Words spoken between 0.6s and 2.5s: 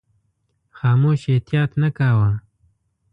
خاموش احتیاط نه کاوه.